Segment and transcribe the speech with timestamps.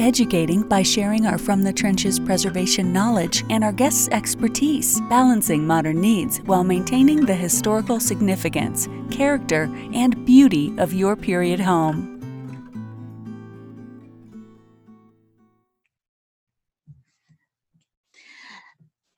[0.00, 6.00] educating by sharing our From the Trenches preservation knowledge and our guests' expertise, balancing modern
[6.00, 12.16] needs while maintaining the historical significance, character, and beauty of your period home.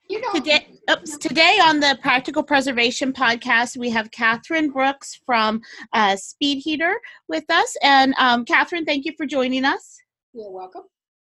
[0.09, 5.63] You know, Today, oops, today on the Practical Preservation Podcast, we have Catherine Brooks from
[5.95, 6.93] uh, Speedheater
[7.29, 7.75] with us.
[7.83, 10.02] And um, Catherine, thank you for joining us.
[10.33, 10.83] You're welcome.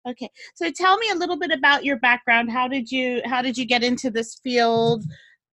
[0.09, 2.51] Okay, so tell me a little bit about your background.
[2.51, 5.05] How did you How did you get into this field?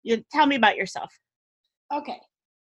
[0.04, 1.12] You, tell me about yourself.
[1.94, 2.20] Okay.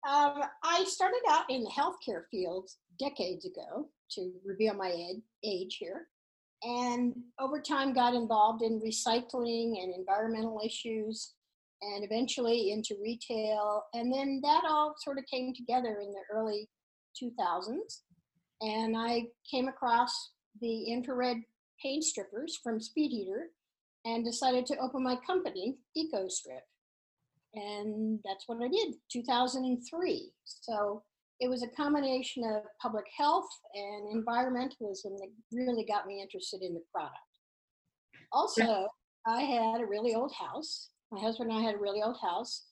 [0.07, 5.77] Um, I started out in the healthcare field decades ago to reveal my ed- age
[5.79, 6.07] here.
[6.63, 11.33] And over time, got involved in recycling and environmental issues,
[11.81, 13.83] and eventually into retail.
[13.93, 16.69] And then that all sort of came together in the early
[17.21, 18.01] 2000s.
[18.61, 21.37] And I came across the infrared
[21.81, 23.45] paint strippers from Speedheater
[24.05, 26.63] and decided to open my company, Eco-Strip.
[27.53, 30.31] And that's what I did, 2003.
[30.45, 31.03] So
[31.39, 36.73] it was a combination of public health and environmentalism that really got me interested in
[36.73, 37.17] the product.
[38.31, 38.87] Also,
[39.25, 40.89] I had a really old house.
[41.11, 42.67] My husband and I had a really old house,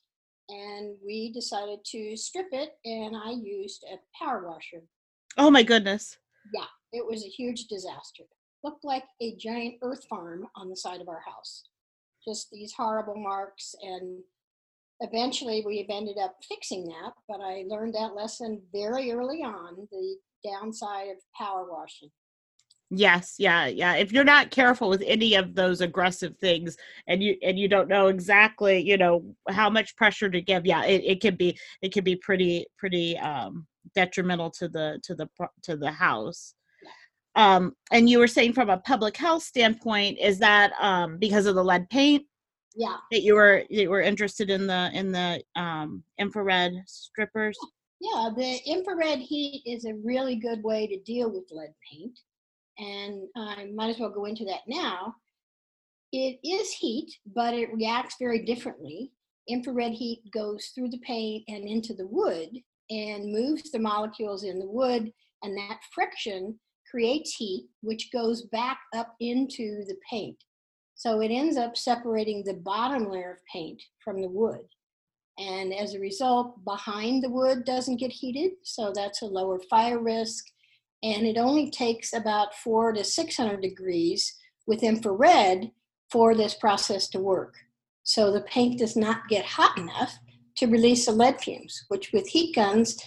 [0.48, 4.84] and we decided to strip it, and I used a power washer.
[5.38, 6.18] Oh my goodness.
[6.92, 8.24] It was a huge disaster.
[8.64, 11.64] Looked like a giant earth farm on the side of our house.
[12.28, 14.20] Just these horrible marks, and
[15.00, 17.14] eventually we've ended up fixing that.
[17.28, 22.10] But I learned that lesson very early on the downside of power washing.
[22.92, 23.96] Yes, yeah, yeah.
[23.96, 26.76] If you're not careful with any of those aggressive things,
[27.08, 30.84] and you and you don't know exactly, you know, how much pressure to give, yeah,
[30.86, 35.28] it, it can be it can be pretty pretty um, detrimental to the to the
[35.64, 36.56] to the house.
[37.36, 41.56] Um, and you were saying from a public health standpoint, is that um, because of
[41.56, 42.26] the lead paint
[42.76, 47.58] Yeah, that you were you were interested in the in the um, infrared strippers?
[48.02, 48.30] yeah.
[48.36, 52.20] The infrared heat is a really good way to deal with lead paint,
[52.78, 55.16] and I might as well go into that now.
[56.12, 59.12] It is heat, but it reacts very differently.
[59.48, 62.50] Infrared heat goes through the paint and into the wood
[62.90, 65.12] and moves the molecules in the wood,
[65.44, 70.38] and that friction creates heat, which goes back up into the paint.
[70.96, 74.66] So it ends up separating the bottom layer of paint from the wood.
[75.38, 80.00] And as a result, behind the wood doesn't get heated, so that's a lower fire
[80.00, 80.44] risk.
[81.02, 84.36] And it only takes about four to 600 degrees
[84.68, 85.72] with infrared
[86.12, 87.56] for this process to work.
[88.04, 90.18] So the paint does not get hot enough
[90.58, 92.98] to release the lead fumes, which with heat guns,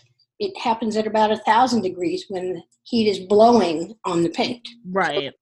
[0.42, 4.68] it happens at about a thousand degrees when the heat is blowing on the paint.
[4.90, 5.32] Right.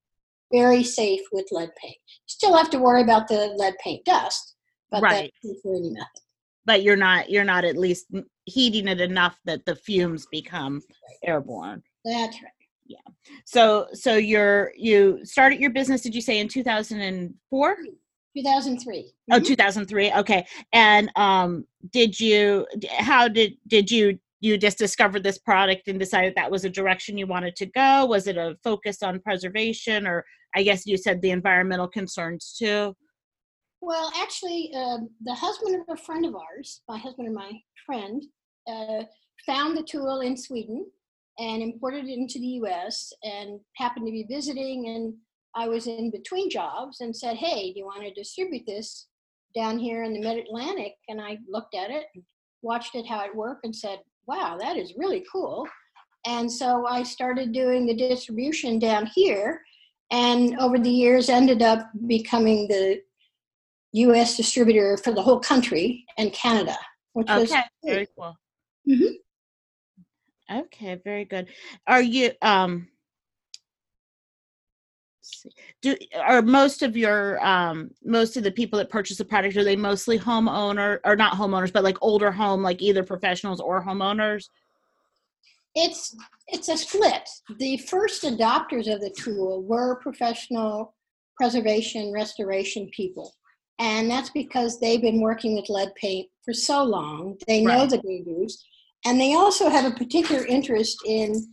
[0.53, 1.97] Very safe with lead paint.
[2.27, 4.57] Still have to worry about the lead paint dust,
[4.91, 5.33] but Right.
[5.43, 6.21] that's for any method.
[6.67, 8.07] But you're not you're not at least
[8.45, 10.83] heating it enough that the fumes become
[11.25, 11.83] airborne.
[12.05, 12.53] That's right.
[12.87, 12.99] Yeah.
[13.47, 17.77] So so you're you started your business did you say in 2004?
[18.37, 19.13] 2003.
[19.33, 19.47] Oh, Mhm.
[19.47, 20.13] 2003.
[20.13, 20.47] Okay.
[20.75, 22.67] And um did you
[22.99, 27.19] how did did you you just discovered this product and decided that was a direction
[27.19, 28.07] you wanted to go?
[28.07, 30.25] Was it a focus on preservation or
[30.55, 32.97] I guess you said the environmental concerns too?
[33.83, 37.53] Well, actually, um, the husband of a friend of ours, my husband and my
[37.87, 38.23] friend,
[38.67, 39.05] uh,
[39.47, 40.87] found the tool in Sweden
[41.39, 44.89] and imported it into the US and happened to be visiting.
[44.89, 45.15] And
[45.55, 49.07] I was in between jobs and said, Hey, do you want to distribute this
[49.55, 50.95] down here in the mid Atlantic?
[51.09, 52.23] And I looked at it, and
[52.63, 55.67] watched it, how it worked, and said, Wow, that is really cool.
[56.27, 59.63] And so I started doing the distribution down here.
[60.13, 63.01] And over the years, ended up becoming the
[63.93, 64.37] U.S.
[64.37, 66.77] distributor for the whole country and Canada,
[67.13, 67.63] which was Okay.
[67.83, 67.95] great.
[67.95, 68.37] Very cool.
[68.89, 69.15] Mhm.
[70.51, 71.49] Okay, very good.
[71.87, 72.89] Are you um
[75.35, 75.51] see.
[75.83, 79.65] Do are most of your um most of the people that purchase the product are
[79.65, 84.49] they mostly homeowner or not homeowners but like older home like either professionals or homeowners?
[85.75, 86.17] It's
[86.49, 87.29] it's a split.
[87.59, 90.95] The first adopters of the tool were professional
[91.37, 93.35] preservation restoration people.
[93.79, 97.39] And that's because they've been working with lead paint for so long.
[97.47, 97.91] They know Right.
[97.91, 98.63] the dangers.
[99.07, 101.51] And they also have a particular interest in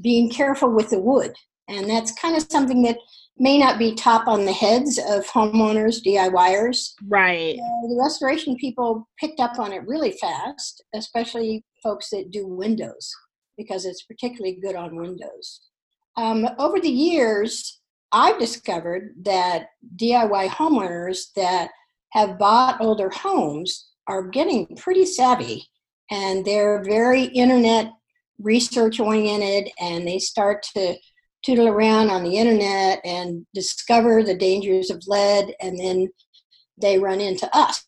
[0.00, 1.34] being careful with the wood.
[1.68, 2.98] And that's kind of something that
[3.38, 6.92] may not be top on the heads of homeowners, DIYers.
[7.08, 7.56] Right.
[7.56, 13.12] The restoration people picked up on it really fast, especially folks that do windows,
[13.56, 15.60] because it's particularly good on windows.
[16.16, 17.80] Um, over the years,
[18.12, 21.70] I've discovered that DIY homeowners that
[22.10, 25.66] have bought older homes are getting pretty savvy
[26.10, 27.90] and they're very internet
[28.38, 30.94] research oriented and they start to
[31.44, 36.08] tootle around on the internet and discover the dangers of lead and then
[36.80, 37.84] they run into us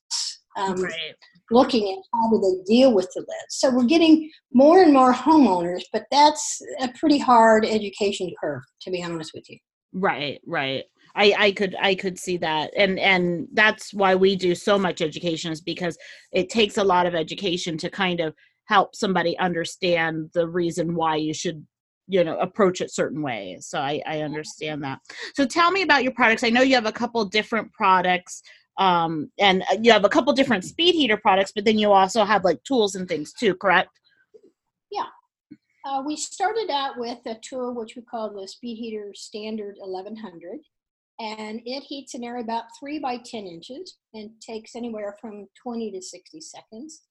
[0.57, 1.15] um, right.
[1.51, 5.13] looking at how do they deal with the lead so we're getting more and more
[5.13, 9.59] homeowners but that's a pretty hard education curve to be honest with you
[9.99, 10.85] Right, right.
[11.15, 12.71] I I could I could see that.
[12.77, 15.97] And and that's why we do so much education is because
[16.33, 18.35] it takes a lot of education to kind of
[18.67, 21.67] help somebody understand the reason why you should
[22.09, 25.01] you know approach it certain ways so i i understand that.
[25.35, 26.45] So tell me about your products.
[26.45, 28.43] I know you have a couple different products
[28.79, 32.25] um and uh, you have a couple different speed heater products but then you also
[32.25, 33.91] have like tools and things too correct?
[34.91, 35.07] Yeah.
[35.87, 40.59] Uh, we started out with a tool which we call the Speedheater Standard 1100,
[41.21, 45.93] and it heats an area about 3 by 10 inches and takes anywhere from 20
[45.93, 47.03] to 60 seconds.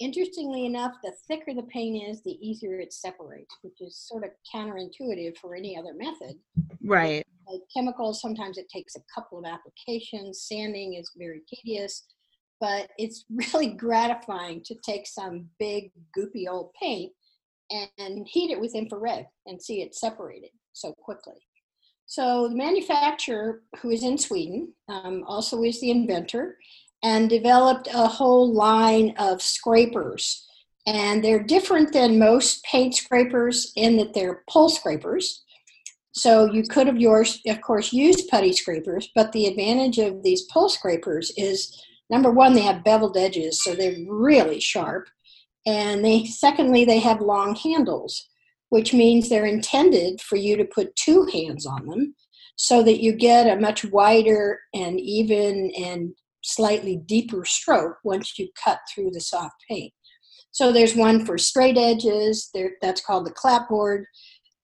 [0.00, 4.30] Interestingly enough, the thicker the paint is, the easier it separates, which is sort of
[4.52, 6.36] counterintuitive for any other method.
[6.82, 10.42] right Like chemicals, sometimes it takes a couple of applications.
[10.42, 12.04] Sanding is very tedious,
[12.60, 17.12] but it's really gratifying to take some big, goopy old paint
[17.98, 21.40] and heat it with infrared and see it separated so quickly.
[22.06, 26.58] So the manufacturer, who is in Sweden, um, also is the inventor,
[27.02, 30.46] and developed a whole line of scrapers.
[30.86, 35.42] And they're different than most paint scrapers in that they're pull scrapers.
[36.12, 40.42] So you could have yours, of course, used putty scrapers, but the advantage of these
[40.42, 45.08] pull scrapers is number one, they have beveled edges, so they're really sharp.
[45.64, 48.28] And they secondly, they have long handles,
[48.68, 52.14] which means they're intended for you to put two hands on them
[52.56, 58.48] so that you get a much wider and even and slightly deeper stroke once you
[58.62, 59.92] cut through the soft paint.
[60.50, 64.04] So there's one for straight edges, there, that's called the clapboard.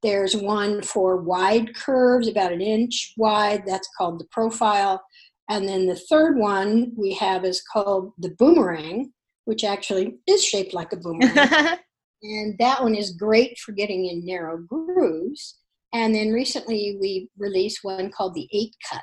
[0.02, 5.02] There's one for wide curves, about an inch wide, that's called the profile.
[5.48, 9.12] And then the third one we have is called the boomerang,
[9.46, 11.32] which actually is shaped like a boomerang.
[12.22, 15.58] and that one is great for getting in narrow grooves.
[15.94, 19.02] And then recently we released one called the eight cut.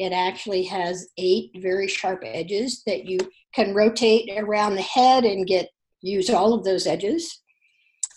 [0.00, 3.18] It actually has eight very sharp edges that you
[3.54, 5.68] can rotate around the head and get
[6.00, 7.42] use all of those edges.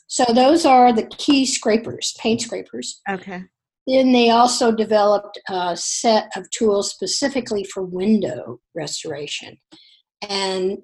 [0.07, 3.01] So those are the key scrapers, paint scrapers.
[3.09, 3.43] okay
[3.85, 9.57] Then they also developed a set of tools specifically for window restoration.
[10.29, 10.77] And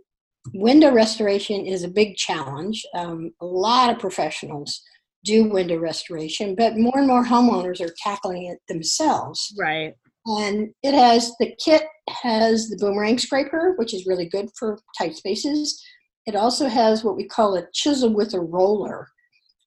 [0.53, 2.85] window restoration is a big challenge.
[2.93, 4.81] Um, a lot of professionals
[5.23, 9.55] do window restoration, but more and more homeowners are tackling it themselves.
[9.57, 9.93] right
[10.37, 11.83] And it has the kit
[12.21, 15.81] has the boomerang scraper, which is really good for tight spaces.
[16.25, 19.07] It also has what we call a chisel with a roller,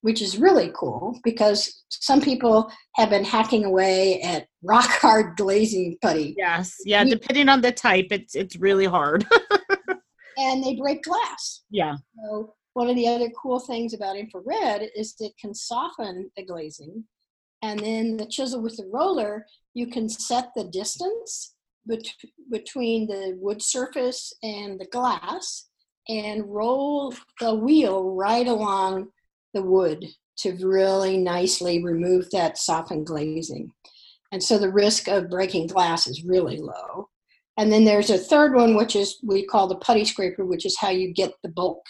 [0.03, 5.97] which is really cool because some people have been hacking away at rock hard glazing
[6.03, 9.27] putty yes yeah depending on the type it's it's really hard
[10.37, 11.63] and they break glass.
[11.71, 16.45] yeah So one of the other cool things about infrared is it can soften the
[16.45, 17.05] glazing.
[17.63, 21.55] And then the chisel with the roller, you can set the distance
[21.87, 22.15] bet-
[22.51, 25.69] between the wood surface and the glass
[26.09, 29.09] and roll the wheel right along
[29.55, 30.05] the wood
[30.39, 33.71] to really nicely remove that softened glazing.
[34.33, 37.09] And so the risk of breaking glass is really low.
[37.59, 40.79] And then there's a third one, which is we call the putty scraper, which is
[40.79, 41.85] how you get the bulk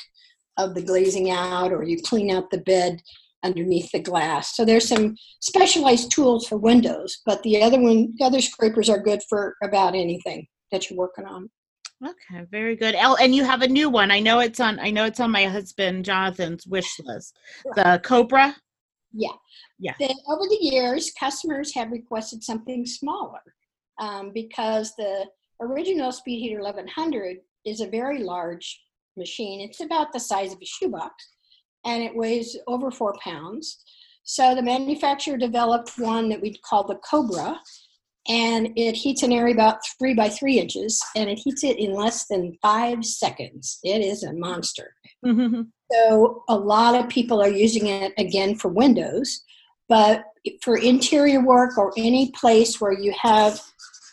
[0.59, 3.01] of the glazing out or you clean out the bed
[3.45, 4.57] underneath the glass.
[4.57, 8.99] So there's some specialized tools for windows, but the other one, the other scrapers are
[8.99, 11.51] good for about anything that you're working on.
[12.05, 12.97] Okay, very good.
[12.97, 14.11] El, and you have a new one.
[14.11, 14.81] I know it's on.
[14.81, 17.37] I know it's on my husband Jonathan's wish list.
[17.77, 18.57] The Cobra.
[19.13, 19.37] Yeah.
[19.79, 19.95] Yeah.
[20.01, 23.43] The, over the years, customers have requested something smaller
[24.01, 25.27] um, because the
[25.61, 28.81] original Speedheater 1100 is a very large
[29.17, 29.61] machine.
[29.61, 31.15] It's about the size of a shoebox
[31.85, 33.79] and it weighs over four pounds.
[34.25, 37.59] So the manufacturer developed one that we call the Cobra,
[38.29, 41.93] and it heats an area about three by three inches, and it heats it in
[41.93, 43.81] less than five seconds.
[43.83, 44.95] It is a monster.
[45.25, 45.63] Mm-hmm.
[45.93, 49.43] So a lot of people are using it again for windows,
[49.89, 50.25] but
[50.63, 53.61] for interior work or any place where you have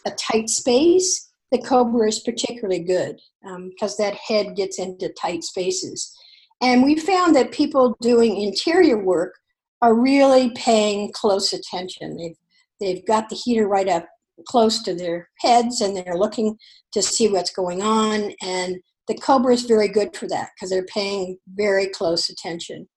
[0.06, 5.44] a tight space, the Cobra is particularly good because um, that head gets into tight
[5.44, 6.16] spaces.
[6.62, 9.34] And we found that people doing interior work
[9.82, 12.18] are really paying close attention.
[12.18, 12.36] They've,
[12.80, 14.06] they've got the heater right up
[14.48, 16.58] close to their heads and they're looking
[16.94, 18.34] to see what's going on.
[18.42, 22.88] And the Cobra is very good for that because they're paying very close attention.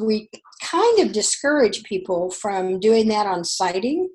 [0.00, 0.30] We
[0.62, 4.08] kind of discourage people from doing that on siding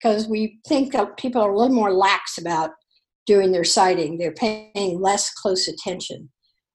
[0.00, 2.70] because we think that people are a little more lax about
[3.26, 4.16] doing their siding.
[4.16, 6.30] They're paying less close attention.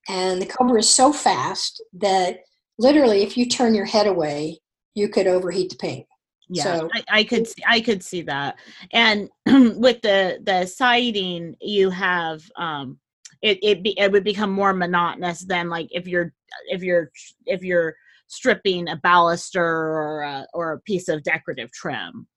[0.08, 2.40] And the Cobra is so fast that
[2.78, 4.60] literally, if you turn your head away,
[4.94, 6.06] you could overheat the paint.
[6.48, 8.58] Yeah, so, I, I, could see, I could see that.
[8.92, 13.00] And with the the siding, you have um,
[13.42, 16.34] it it, be, it would become more monotonous than like if you're
[16.68, 17.12] if you're
[17.48, 17.96] if you're
[18.28, 22.28] stripping a baluster or a, or a piece of decorative trim.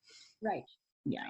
[0.42, 0.64] Right.
[1.04, 1.20] Yeah.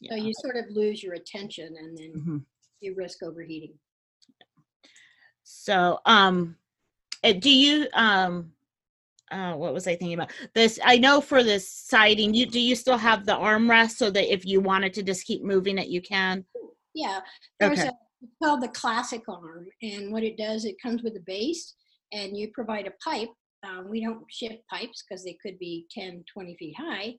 [0.00, 0.10] yeah.
[0.10, 2.36] So you sort of lose your attention, and then mm-hmm.
[2.80, 3.74] you risk overheating.
[5.52, 6.56] So, um,
[7.22, 8.52] eh, do you um
[9.30, 10.30] uh, what was I thinking about?
[10.54, 14.32] This I know for this siding, you do you still have the armrest so that
[14.32, 16.44] if you wanted to just keep moving it, you can?
[16.94, 17.20] Yeah,
[17.60, 17.88] there's okay.
[17.88, 17.92] a
[18.22, 21.74] it's called the classic arm, and what it does, it comes with a base,
[22.12, 23.30] and you provide a pipe.
[23.64, 27.14] Um, we don't ship pipes because they could be 10, 20 feet high.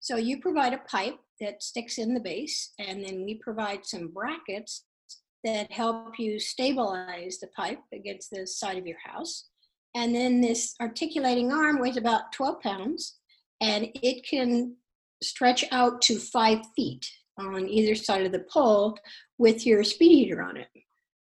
[0.00, 4.08] So you provide a pipe that sticks in the base, and then we provide some
[4.08, 4.84] brackets
[5.44, 9.48] that help you stabilize the pipe against the side of your house.
[9.94, 13.18] And then this articulating arm weighs about 12 pounds
[13.60, 14.76] and it can
[15.22, 18.98] stretch out to five feet on either side of the pole
[19.38, 20.68] with your speed heater on it.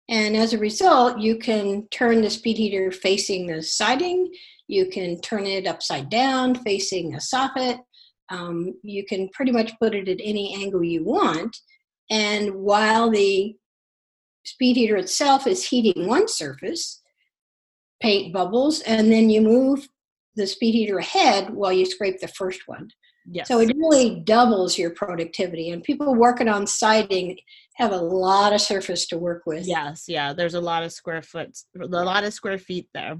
[0.08, 4.30] And as a result, you can turn the speed heater facing the siding,
[4.68, 7.78] you can turn it upside down facing a soffit,
[8.28, 11.56] um, you can pretty much put it at any angle you want.
[12.10, 13.54] And while the
[14.44, 17.00] speed heater itself is heating one surface,
[18.00, 19.88] paint bubbles, and then you move
[20.34, 22.88] the speed heater ahead while you scrape the first one.
[23.30, 23.46] Yes.
[23.48, 25.70] So it really doubles your productivity.
[25.70, 27.38] And people working on siding
[27.74, 29.66] have a lot of surface to work with.
[29.66, 30.32] Yes, yeah.
[30.32, 33.18] There's a lot of square foot, a lot of square feet there.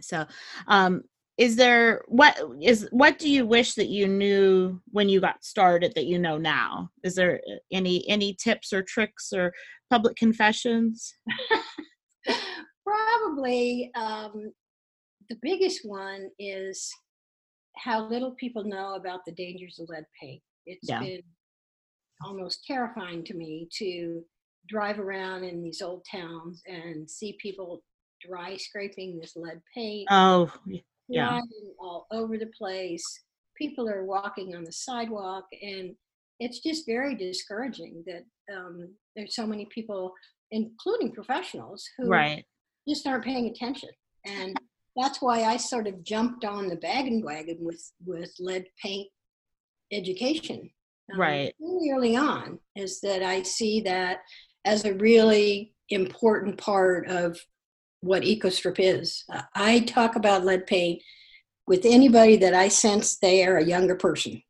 [0.00, 0.26] So,
[0.66, 1.02] um,
[1.40, 5.94] is there what is what do you wish that you knew when you got started
[5.94, 6.90] that you know now?
[7.02, 7.40] Is there
[7.72, 9.54] any any tips or tricks or
[9.88, 11.14] public confessions?
[12.86, 14.52] Probably um,
[15.30, 16.90] the biggest one is
[17.78, 20.42] how little people know about the dangers of lead paint.
[20.66, 21.00] It's yeah.
[21.00, 21.22] been
[22.22, 24.22] almost terrifying to me to
[24.68, 27.82] drive around in these old towns and see people
[28.20, 30.06] dry scraping this lead paint.
[30.10, 30.52] Oh,
[31.10, 31.40] yeah.
[31.78, 33.04] all over the place.
[33.56, 35.94] People are walking on the sidewalk, and
[36.38, 38.24] it's just very discouraging that
[38.54, 40.12] um, there's so many people,
[40.50, 42.44] including professionals, who right.
[42.88, 43.90] just aren't paying attention.
[44.26, 44.56] And
[44.96, 49.08] that's why I sort of jumped on the bandwagon with with lead paint
[49.92, 50.70] education.
[51.12, 51.54] Um, right.
[51.60, 54.20] Really early on, is that I see that
[54.64, 57.38] as a really important part of
[58.00, 59.24] what Eco-Strip is.
[59.54, 61.02] I talk about lead paint
[61.66, 64.42] with anybody that I sense they are a younger person.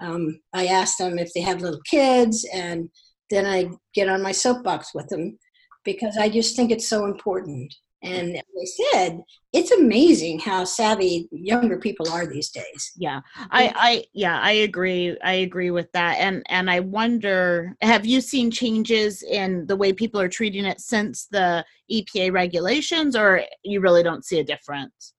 [0.00, 2.88] Um, I ask them if they have little kids, and
[3.30, 5.38] then I get on my soapbox with them
[5.84, 7.74] because I just think it's so important.
[8.02, 12.92] And as I said, it's amazing how savvy younger people are these days.
[12.96, 15.16] Yeah, I, I, yeah, I agree.
[15.22, 16.16] I agree with that.
[16.18, 20.80] And and I wonder, have you seen changes in the way people are treating it
[20.80, 25.14] since the EPA regulations, or you really don't see a difference?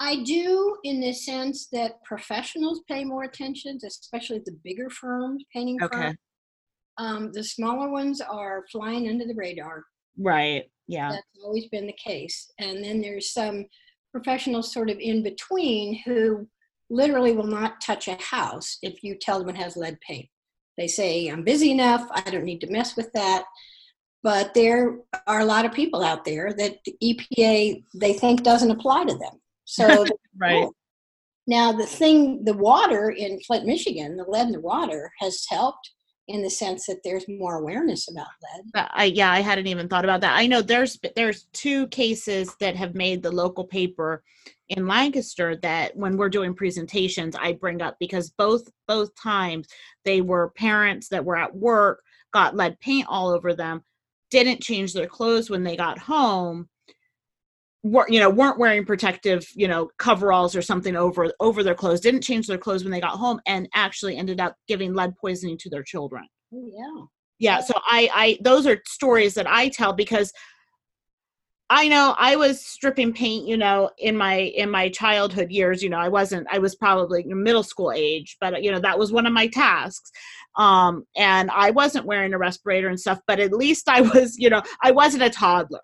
[0.00, 5.82] I do, in the sense that professionals pay more attention, especially the bigger firms, painting
[5.82, 5.96] okay.
[5.96, 6.18] firms.
[6.98, 9.84] Um, the smaller ones are flying under the radar.
[10.18, 10.64] Right.
[10.88, 11.10] Yeah.
[11.10, 12.50] That's always been the case.
[12.58, 13.66] And then there's some
[14.10, 16.48] professionals sort of in between who
[16.90, 20.26] literally will not touch a house if you tell them it has lead paint.
[20.78, 23.44] They say, I'm busy enough, I don't need to mess with that.
[24.22, 28.70] but there are a lot of people out there that the EPA they think doesn't
[28.70, 29.40] apply to them.
[29.64, 30.04] So
[30.38, 30.68] right.
[31.46, 35.90] Now the thing, the water in Flint, Michigan, the lead in the water has helped
[36.28, 38.64] in the sense that there's more awareness about lead.
[38.74, 40.36] Uh, I, yeah, I hadn't even thought about that.
[40.36, 44.22] I know there's there's two cases that have made the local paper
[44.68, 49.68] in Lancaster that when we're doing presentations, I bring up because both both times
[50.04, 53.82] they were parents that were at work, got lead paint all over them,
[54.30, 56.68] didn't change their clothes when they got home,
[57.82, 62.00] were you know weren't wearing protective you know coveralls or something over over their clothes
[62.00, 65.56] didn't change their clothes when they got home and actually ended up giving lead poisoning
[65.58, 66.24] to their children.
[66.52, 67.04] Oh, yeah.
[67.38, 70.32] Yeah so i i those are stories that i tell because
[71.70, 75.88] i know i was stripping paint you know in my in my childhood years you
[75.88, 79.26] know i wasn't i was probably middle school age but you know that was one
[79.26, 80.10] of my tasks.
[80.56, 84.50] Um and i wasn't wearing a respirator and stuff but at least i was you
[84.50, 85.80] know i wasn't a toddler.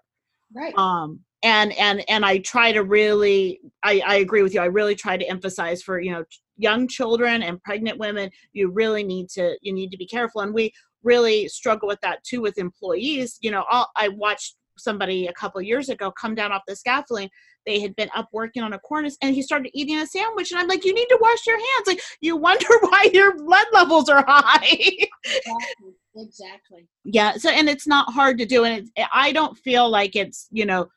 [0.52, 0.74] Right.
[0.76, 4.60] Um and and and i try to really I, I agree with you.
[4.60, 6.24] I really try to emphasize for you know
[6.56, 10.40] young children and pregnant women you really need to you need to be careful.
[10.40, 10.72] And we
[11.02, 13.38] really struggle with that too with employees.
[13.40, 17.28] You know I'll, i watched somebody a couple years ago come down off the scaffolding.
[17.64, 20.50] They had been up working on a cornice and he started eating a sandwich.
[20.50, 21.86] And i'm like you need to wash your hands.
[21.86, 24.66] Like you wonder why your blood levels are high.
[24.66, 25.92] Exactly.
[26.16, 26.88] exactly.
[27.04, 27.36] Yeah.
[27.36, 28.64] So and it's not hard to do.
[28.64, 30.88] And i don't feel like it's you know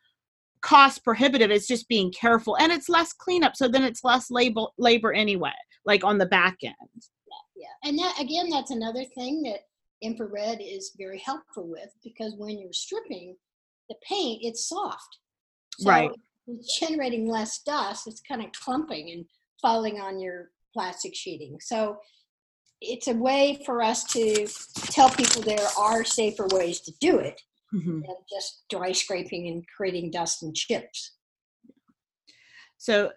[0.61, 4.65] cost prohibitive it's just being careful and it's less cleanup so then it's less labor
[4.77, 5.51] labor anyway
[5.87, 6.75] like on the back end.
[7.55, 7.89] Yeah, yeah.
[7.89, 9.61] and that again that's another thing that
[10.03, 13.35] infrared is very helpful with because when you're stripping
[13.89, 15.17] the paint it's soft.
[15.79, 16.11] So right.
[16.47, 19.25] it's generating less dust it's kind of clumping and
[19.61, 21.57] falling on your plastic sheeting.
[21.61, 21.97] So
[22.79, 24.47] it's a way for us to
[24.91, 27.41] tell people there are safer ways to do it
[27.73, 28.01] mm-hmm.
[28.01, 31.13] than just dry scraping and creating dust and chips.
[32.77, 33.11] So,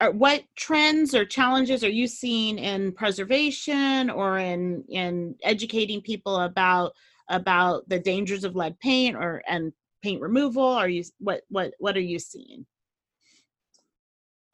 [0.00, 6.36] uh, what trends or challenges are you seeing in preservation or in in educating people
[6.40, 6.92] about
[7.28, 9.72] about the dangers of lead paint or and
[10.02, 10.64] paint removal?
[10.64, 12.66] Are you what what what are you seeing?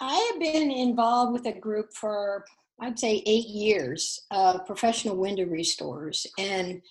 [0.01, 2.44] I have been involved with a group for
[2.81, 6.83] I'd say eight years of professional window restorers, and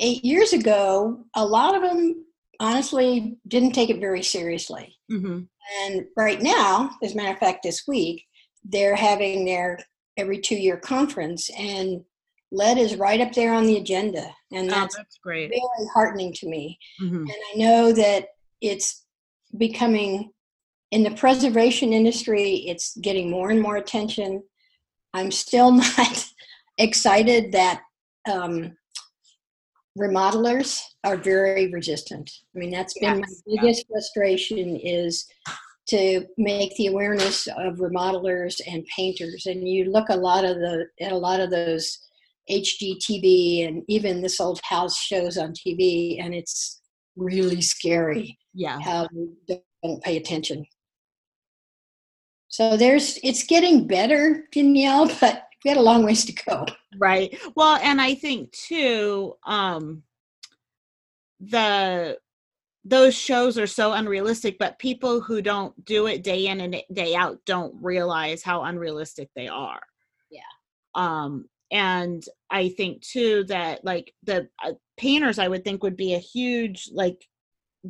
[0.00, 2.24] eight years ago, a lot of them
[2.60, 4.96] honestly didn't take it very seriously.
[5.10, 5.40] Mm-hmm.
[5.84, 8.24] And right now, as a matter of fact, this week,
[8.64, 9.78] they're having their
[10.16, 12.02] every two year conference, and
[12.50, 14.34] lead is right up there on the agenda.
[14.52, 15.50] And that's, oh, that's great.
[15.50, 16.78] very heartening to me.
[17.00, 17.16] Mm-hmm.
[17.16, 18.28] And I know that
[18.60, 19.04] it's
[19.56, 20.32] becoming
[20.90, 24.42] in the preservation industry, it's getting more and more attention.
[25.12, 26.26] I'm still not
[26.78, 27.82] excited that
[28.30, 28.76] um,
[29.98, 32.30] remodelers are very resistant.
[32.54, 33.94] I mean, that's been my biggest yeah.
[33.94, 35.26] frustration is
[35.88, 39.46] to make the awareness of remodelers and painters.
[39.46, 41.98] And you look a lot of the at a lot of those
[42.50, 46.80] HGTV and even this old house shows on TV, and it's
[47.16, 48.38] really scary.
[48.54, 49.08] Yeah, how
[49.48, 50.64] they don't pay attention.
[52.48, 56.66] So there's it's getting better, Danielle, but we had a long ways to go.
[56.98, 57.36] Right.
[57.54, 60.02] Well, and I think too, um,
[61.40, 62.18] the
[62.84, 67.14] those shows are so unrealistic, but people who don't do it day in and day
[67.14, 69.80] out don't realize how unrealistic they are.
[70.30, 70.40] Yeah.
[70.94, 76.14] Um, and I think too that like the uh, painters, I would think would be
[76.14, 77.26] a huge like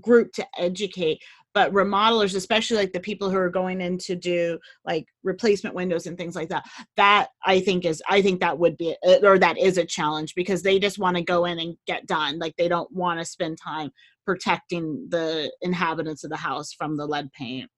[0.01, 1.23] group to educate
[1.55, 6.07] but remodelers especially like the people who are going in to do like replacement windows
[6.07, 6.65] and things like that
[6.97, 10.35] that i think is i think that would be uh, or that is a challenge
[10.35, 13.25] because they just want to go in and get done like they don't want to
[13.25, 13.91] spend time
[14.27, 17.71] protecting the inhabitants of the house from the lead paint.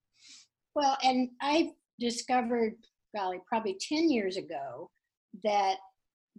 [0.74, 2.74] Well and i discovered
[3.14, 4.90] golly probably 10 years ago
[5.44, 5.76] that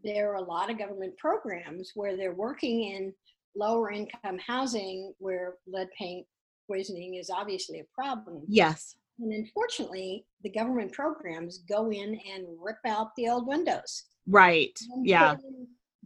[0.04, 3.14] there are a lot of government programs where they're working in
[3.56, 6.26] lower income housing where lead paint
[6.72, 8.44] poisoning is obviously a problem.
[8.48, 8.96] Yes.
[9.20, 14.06] And unfortunately, the government programs go in and rip out the old windows.
[14.28, 14.78] Right.
[15.04, 15.36] Yeah.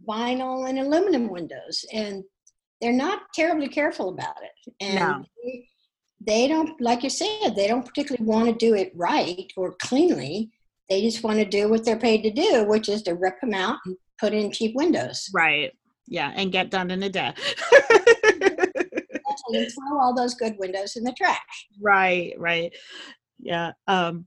[0.06, 1.84] Vinyl and aluminum windows.
[1.92, 2.24] And
[2.80, 4.74] they're not terribly careful about it.
[4.80, 5.24] And no.
[5.42, 5.68] they,
[6.20, 10.50] they don't, like you said, they don't particularly want to do it right or cleanly.
[10.90, 13.54] They just want to do what they're paid to do, which is to rip them
[13.54, 15.30] out and put in cheap windows.
[15.32, 15.72] Right.
[16.06, 16.32] Yeah.
[16.34, 17.32] And get done in a day.
[19.48, 21.66] and throw all those good windows in the trash.
[21.80, 22.74] Right, right.
[23.38, 23.72] Yeah.
[23.86, 24.26] Um,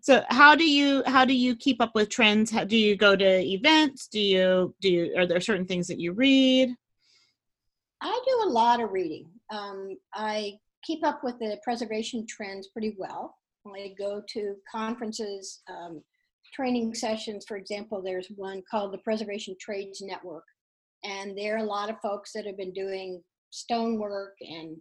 [0.00, 2.50] so how do you how do you keep up with trends?
[2.50, 4.08] How do you go to events?
[4.08, 6.74] Do you do you are there certain things that you read?
[8.00, 9.28] I do a lot of reading.
[9.50, 13.34] Um, I keep up with the preservation trends pretty well.
[13.66, 16.02] I go to conferences, um,
[16.54, 17.44] training sessions.
[17.46, 20.44] For example, there's one called the Preservation Trades Network,
[21.04, 24.76] and there are a lot of folks that have been doing stonework and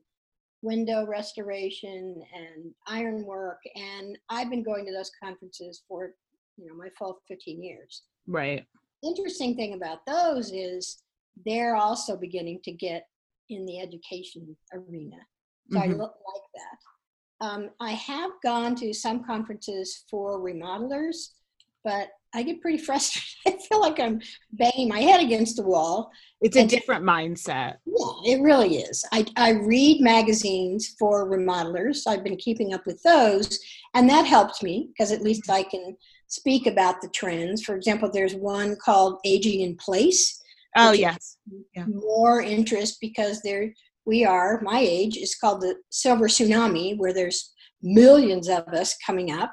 [0.61, 6.11] window restoration and ironwork, and I've been going to those conferences for
[6.57, 8.03] you know my full 15 years.
[8.27, 8.65] Right.
[9.03, 11.03] Interesting thing about those is
[11.45, 13.07] they're also beginning to get
[13.49, 15.17] in the education arena.
[15.71, 15.91] So mm-hmm.
[15.91, 17.45] I look like that.
[17.45, 21.29] Um, I have gone to some conferences for remodelers,
[21.83, 23.29] but I get pretty frustrated.
[23.47, 24.21] I feel like I'm
[24.53, 26.11] banging my head against the wall.
[26.41, 27.75] It's a different mindset.
[27.85, 29.03] Yeah, it really is.
[29.11, 32.05] I, I read magazines for remodelers.
[32.07, 33.59] I've been keeping up with those,
[33.95, 35.95] and that helps me because at least I can
[36.27, 37.63] speak about the trends.
[37.63, 40.41] For example, there's one called Aging in Place.
[40.75, 41.37] Oh, yes.
[41.75, 41.85] Yeah.
[41.87, 43.73] More interest because there
[44.05, 49.31] we are, my age, is called the Silver Tsunami, where there's millions of us coming
[49.31, 49.51] up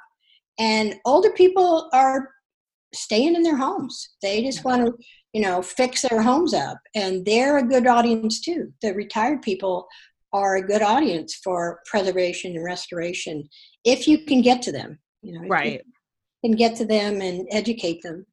[0.59, 2.31] and older people are
[2.95, 4.11] staying in their homes.
[4.23, 4.95] They just want to
[5.33, 6.79] you know fix their homes up.
[6.95, 8.73] And they're a good audience too.
[8.83, 9.87] The retired people
[10.33, 13.49] are a good audience for preservation and restoration
[13.85, 15.83] if you can get to them you know right.
[16.45, 18.25] can get to them and educate them.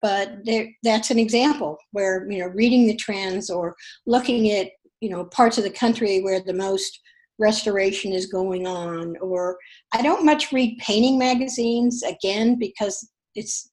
[0.00, 0.38] But
[0.84, 3.74] that's an example where you know reading the trends or
[4.06, 4.68] looking at
[5.00, 7.00] you know parts of the country where the most
[7.40, 9.56] restoration is going on or
[9.94, 13.70] i don't much read painting magazines again because it's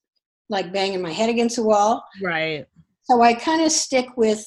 [0.49, 2.03] like banging my head against the wall.
[2.21, 2.65] Right.
[3.03, 4.45] So i kind of stick with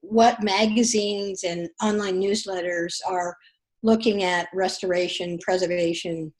[0.00, 3.36] what magazines and online newsletters are
[3.82, 6.32] looking at restoration preservation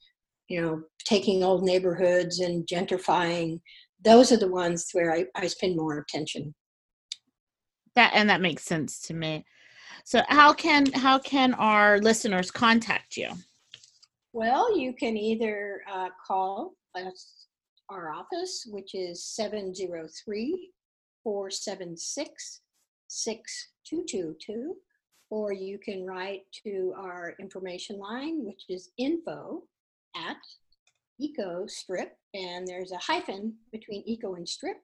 [0.47, 3.59] you know taking old neighborhoods and gentrifying.
[4.03, 6.53] Those are the ones where i, I spend more attention.
[7.95, 9.45] That and that makes sense to me.
[10.03, 13.29] So how can how can our listeners contact you?
[14.33, 17.36] Well, you can either uh, call us,
[17.89, 20.71] our office, which is 703
[21.23, 22.61] 476
[23.09, 24.75] 6222,
[25.29, 29.63] or you can write to our information line, which is info
[30.15, 30.37] at
[31.21, 34.77] ecostrip, and there's a hyphen between eco and strip,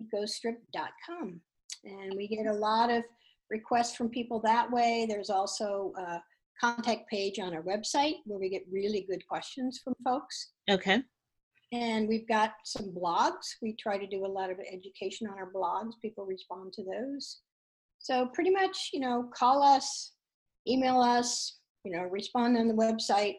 [0.00, 1.40] ecostrip.com.
[1.84, 3.02] And we get a lot of
[3.50, 5.06] requests from people that way.
[5.08, 6.22] There's also a
[6.60, 10.50] contact page on our website where we get really good questions from folks.
[10.70, 11.02] Okay.
[11.72, 13.46] And we've got some blogs.
[13.62, 15.92] We try to do a lot of education on our blogs.
[16.02, 17.38] People respond to those.
[17.98, 20.12] So pretty much, you know, call us,
[20.66, 23.36] email us, you know, respond on the website.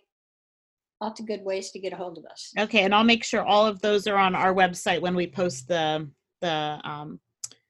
[1.01, 2.51] Lots of good ways to get a hold of us.
[2.57, 5.67] Okay, and I'll make sure all of those are on our website when we post
[5.67, 6.07] the
[6.41, 7.19] the um,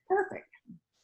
[0.07, 0.45] perfect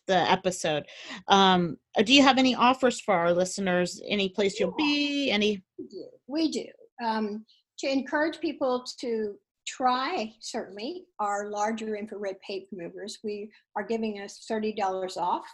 [0.08, 0.86] the episode.
[1.28, 4.02] Um, uh, do you have any offers for our listeners?
[4.08, 5.30] Any place you'll be?
[5.30, 5.64] Any?
[5.78, 6.06] We do.
[6.28, 6.66] We do.
[7.06, 7.46] Um,
[7.80, 9.36] to encourage people to
[9.68, 15.46] try, certainly, our larger infrared paint removers, we are giving us $30 off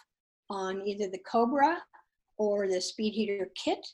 [0.49, 1.81] on either the Cobra
[2.37, 3.85] or the Speedheater Kit.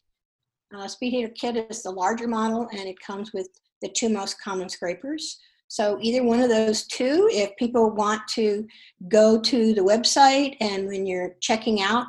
[0.75, 3.47] Uh, Speedheater Kit is the larger model and it comes with
[3.81, 5.39] the two most common scrapers.
[5.67, 8.67] So either one of those two, if people want to
[9.07, 12.07] go to the website and when you're checking out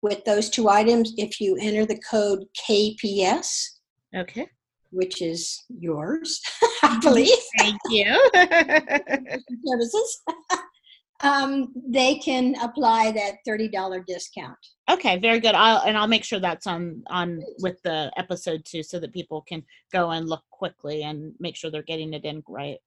[0.00, 3.68] with those two items, if you enter the code KPS,
[4.16, 4.48] okay,
[4.92, 6.40] which is yours,
[6.82, 7.36] I believe.
[7.58, 8.04] Thank you.
[9.64, 10.22] services.
[11.20, 14.58] um, they can apply that thirty dollar discount.
[14.90, 15.54] Okay, very good.
[15.54, 19.42] I'll and I'll make sure that's on on with the episode too, so that people
[19.42, 22.78] can go and look quickly and make sure they're getting it in right.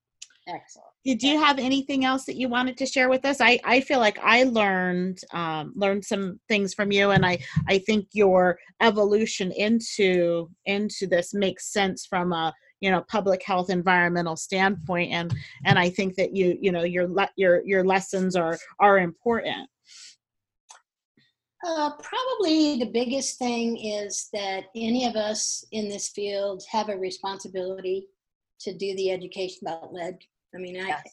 [0.47, 0.94] Excellent.
[1.05, 3.39] Did you have anything else that you wanted to share with us?
[3.39, 7.37] I, I feel like I learned um, learned some things from you, and I,
[7.67, 13.69] I think your evolution into into this makes sense from a you know public health
[13.69, 15.31] environmental standpoint, and
[15.63, 19.69] and I think that you you know your your your lessons are are important.
[21.63, 26.97] Uh, probably the biggest thing is that any of us in this field have a
[26.97, 28.07] responsibility
[28.59, 30.17] to do the education about lead
[30.55, 31.03] I mean, I yes.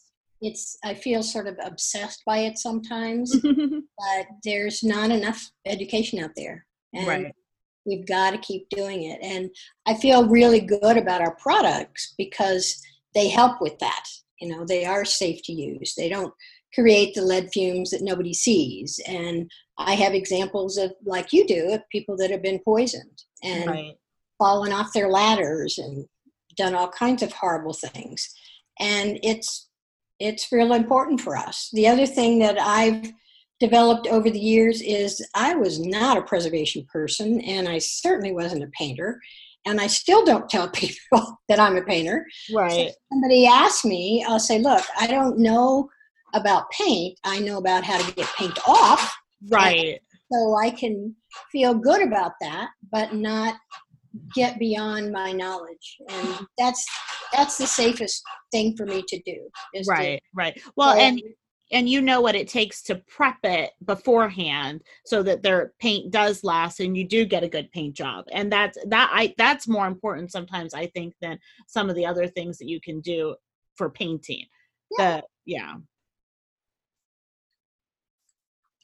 [0.41, 6.33] it's I feel sort of obsessed by it sometimes, but there's not enough education out
[6.37, 7.35] there, and right.
[7.85, 9.19] we've got to keep doing it.
[9.23, 9.51] And
[9.87, 12.81] I feel really good about our products because
[13.15, 14.05] they help with that.
[14.41, 15.95] You know, they are safe to use.
[15.95, 16.33] They don't
[16.75, 18.99] create the lead fumes that nobody sees.
[19.07, 23.67] And I have examples of, like you do, of people that have been poisoned and
[23.67, 23.95] right.
[24.39, 26.07] fallen off their ladders and
[26.57, 28.35] done all kinds of horrible things
[28.81, 29.69] and it's
[30.19, 31.69] it's real important for us.
[31.73, 33.13] The other thing that I've
[33.59, 38.65] developed over the years is I was not a preservation person, and I certainly wasn't
[38.65, 39.21] a painter.
[39.65, 42.27] And I still don't tell people that I'm a painter.
[42.55, 42.71] Right.
[42.73, 45.89] So if somebody asks me, I'll say, "Look, I don't know
[46.35, 47.19] about paint.
[47.25, 49.15] I know about how to get paint off,
[49.51, 50.01] Right.
[50.33, 51.15] so I can
[51.51, 53.57] feel good about that, but not
[54.35, 55.99] get beyond my knowledge.
[56.09, 56.85] And that's
[57.33, 59.49] that's the safest thing for me to do.
[59.75, 60.23] Is to- Right.
[60.35, 60.63] Right.
[60.77, 61.21] Well, and
[61.73, 66.45] and you know what it takes to prep it beforehand so that their paint does
[66.45, 69.87] last and you do get a good paint job and that's that i that's more
[69.87, 73.35] important sometimes i think than some of the other things that you can do
[73.77, 74.45] for painting
[74.99, 75.17] Yeah.
[75.17, 75.75] the yeah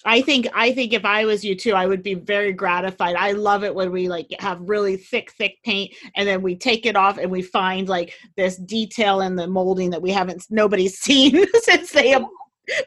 [0.05, 3.17] I think I think if I was you too, I would be very gratified.
[3.17, 6.87] I love it when we like have really thick, thick paint, and then we take
[6.87, 10.99] it off and we find like this detail in the molding that we haven't nobody's
[11.01, 12.17] seen since they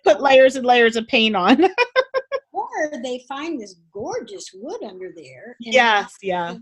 [0.04, 1.64] put layers and layers of paint on.
[2.54, 5.56] or they find this gorgeous wood under there.
[5.60, 6.56] yes, yeah,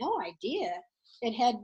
[0.00, 0.72] no idea
[1.22, 1.56] it had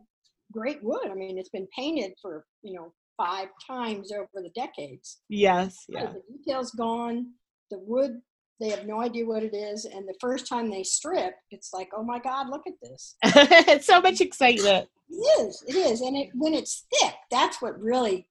[0.53, 1.09] great wood.
[1.11, 5.21] I mean, it's been painted for you know five times over the decades.
[5.29, 7.33] yes, yeah, The details gone.
[7.71, 8.21] The wood,
[8.63, 9.85] they have no idea what it is.
[9.85, 13.17] And the first time they strip, it's like, oh my God, look at this.
[13.25, 14.89] it's so much excitement.
[15.11, 15.65] It is.
[15.67, 16.01] It is.
[16.01, 18.29] And it, when it's thick, that's what really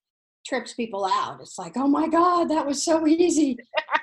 [0.47, 1.39] trips people out.
[1.41, 3.57] It's like, oh my God, that was so easy.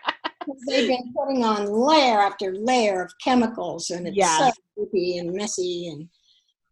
[0.69, 4.51] They've been putting on layer after layer of chemicals, and it's Yeah.
[4.51, 6.09] so goopy and messy, and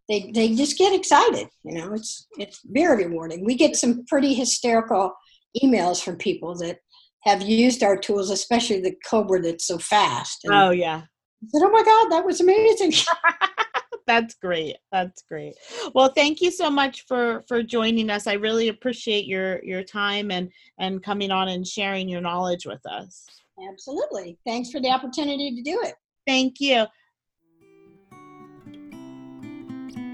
[0.09, 1.47] they they just get excited.
[1.63, 3.45] You know, it's it's very rewarding.
[3.45, 5.13] We get some pretty hysterical
[5.63, 6.79] emails from people that
[7.23, 10.45] have used our tools, especially the Cobra that's so fast.
[10.45, 11.03] And Oh yeah.
[11.49, 12.93] said, "Oh my God, that was amazing!"
[14.07, 14.77] That's great.
[14.89, 15.55] That's great.
[15.93, 18.25] Well, thank you so much for for joining us.
[18.25, 20.49] I really appreciate your your time and
[20.79, 23.25] and coming on and sharing your knowledge with us.
[23.69, 24.37] Absolutely.
[24.45, 25.95] Thanks for the opportunity to do it.
[26.25, 26.85] Thank you.